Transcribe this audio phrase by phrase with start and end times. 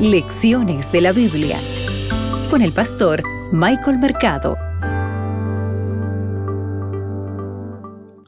[0.00, 1.58] Lecciones de la Biblia
[2.50, 4.58] con el pastor Michael Mercado.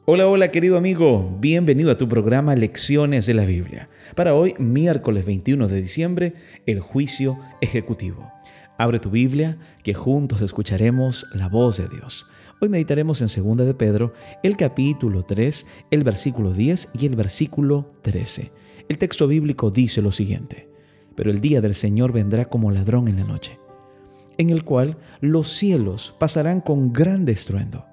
[0.05, 3.87] Hola, hola querido amigo, bienvenido a tu programa Lecciones de la Biblia.
[4.15, 6.33] Para hoy, miércoles 21 de diciembre,
[6.65, 8.31] el juicio ejecutivo.
[8.79, 12.25] Abre tu Biblia, que juntos escucharemos la voz de Dios.
[12.61, 17.93] Hoy meditaremos en 2 de Pedro, el capítulo 3, el versículo 10 y el versículo
[18.01, 18.51] 13.
[18.89, 20.68] El texto bíblico dice lo siguiente,
[21.19, 23.59] pero el día del Señor vendrá como ladrón en la noche,
[24.37, 27.85] en el cual los cielos pasarán con gran estruendo,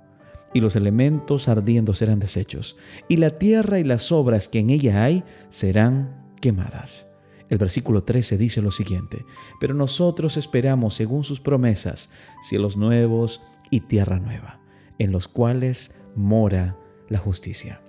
[0.55, 2.77] y los elementos ardiendo serán deshechos,
[3.09, 7.09] y la tierra y las obras que en ella hay serán quemadas.
[7.49, 9.25] El versículo 13 dice lo siguiente,
[9.59, 12.11] pero nosotros esperamos, según sus promesas,
[12.43, 14.61] cielos nuevos y tierra nueva,
[15.01, 17.81] en los cuales mora la justicia.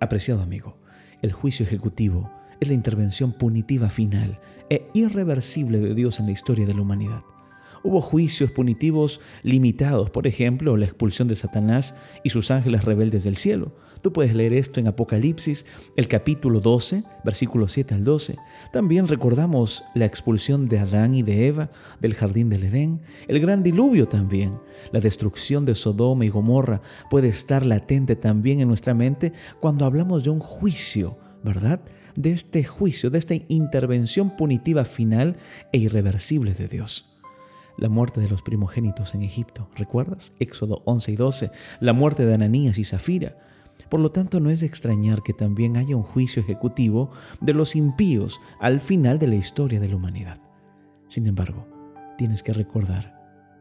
[0.00, 0.78] Apreciado amigo,
[1.20, 6.66] el juicio ejecutivo es la intervención punitiva final e irreversible de Dios en la historia
[6.66, 7.22] de la humanidad.
[7.86, 13.36] Hubo juicios punitivos limitados, por ejemplo, la expulsión de Satanás y sus ángeles rebeldes del
[13.36, 13.76] cielo.
[14.02, 18.38] Tú puedes leer esto en Apocalipsis, el capítulo 12, versículos 7 al 12.
[18.72, 21.70] También recordamos la expulsión de Adán y de Eva
[22.00, 24.58] del jardín del Edén, el gran diluvio también.
[24.90, 30.24] La destrucción de Sodoma y Gomorra puede estar latente también en nuestra mente cuando hablamos
[30.24, 31.80] de un juicio, ¿verdad?
[32.16, 35.36] De este juicio, de esta intervención punitiva final
[35.72, 37.12] e irreversible de Dios
[37.78, 39.68] la muerte de los primogénitos en Egipto.
[39.76, 40.32] ¿Recuerdas?
[40.38, 41.50] Éxodo 11 y 12.
[41.80, 43.36] La muerte de Ananías y Zafira.
[43.90, 47.76] Por lo tanto, no es de extrañar que también haya un juicio ejecutivo de los
[47.76, 50.40] impíos al final de la historia de la humanidad.
[51.08, 51.66] Sin embargo,
[52.16, 53.14] tienes que recordar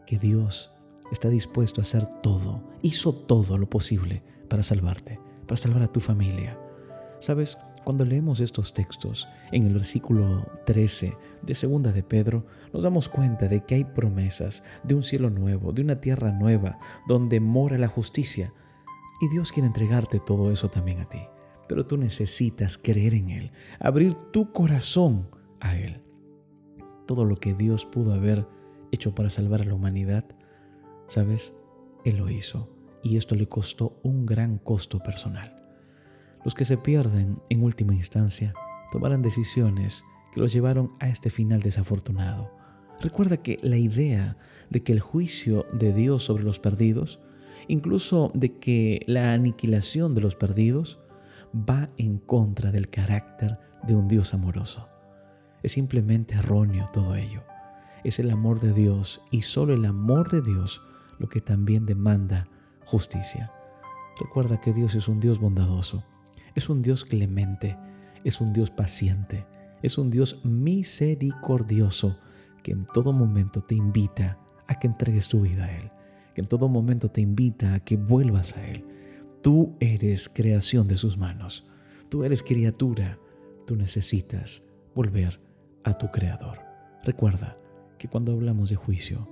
[0.08, 0.72] que Dios
[1.12, 6.00] está dispuesto a hacer todo, hizo todo lo posible para salvarte, para salvar a tu
[6.00, 6.58] familia.
[7.20, 7.58] ¿Sabes?
[7.86, 13.48] Cuando leemos estos textos en el versículo 13 de segunda de Pedro, nos damos cuenta
[13.48, 17.88] de que hay promesas de un cielo nuevo, de una tierra nueva, donde mora la
[17.88, 18.52] justicia.
[19.22, 21.20] Y Dios quiere entregarte todo eso también a ti.
[21.70, 25.30] Pero tú necesitas creer en Él, abrir tu corazón
[25.60, 26.02] a Él.
[27.06, 28.48] Todo lo que Dios pudo haber
[28.92, 30.26] hecho para salvar a la humanidad,
[31.06, 31.56] ¿sabes?
[32.04, 32.68] Él lo hizo.
[33.04, 35.65] Y esto le costó un gran costo personal.
[36.46, 38.54] Los que se pierden en última instancia
[38.92, 42.52] tomarán decisiones que los llevaron a este final desafortunado.
[43.02, 44.38] Recuerda que la idea
[44.70, 47.20] de que el juicio de Dios sobre los perdidos,
[47.68, 51.00] incluso de que la aniquilación de los perdidos,
[51.52, 53.58] va en contra del carácter
[53.88, 54.88] de un Dios amoroso.
[55.64, 57.42] Es simplemente erróneo todo ello.
[58.04, 60.84] Es el amor de Dios y solo el amor de Dios
[61.18, 62.48] lo que también demanda
[62.86, 63.52] justicia.
[64.20, 66.04] Recuerda que Dios es un Dios bondadoso
[66.56, 67.78] es un Dios clemente,
[68.24, 69.46] es un Dios paciente,
[69.82, 72.18] es un Dios misericordioso
[72.64, 75.92] que en todo momento te invita a que entregues tu vida a Él,
[76.34, 78.84] que en todo momento te invita a que vuelvas a Él.
[79.42, 81.68] Tú eres creación de sus manos,
[82.10, 83.20] tú eres criatura,
[83.68, 84.64] tú necesitas
[84.96, 85.40] volver
[85.84, 86.60] a tu Creador.
[87.04, 87.54] Recuerda
[88.00, 89.30] que cuando hablamos de juicio,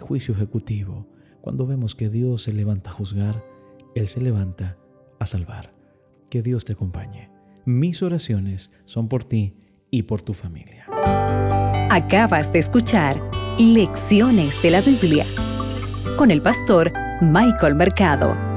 [0.00, 1.06] juicio ejecutivo,
[1.40, 3.44] cuando vemos que Dios se levanta a juzgar,
[3.94, 4.76] Él se levanta
[5.18, 5.81] a salvar.
[6.32, 7.28] Que Dios te acompañe.
[7.66, 9.54] Mis oraciones son por ti
[9.90, 10.86] y por tu familia.
[11.90, 13.20] Acabas de escuchar
[13.58, 15.26] Lecciones de la Biblia
[16.16, 16.90] con el pastor
[17.20, 18.51] Michael Mercado.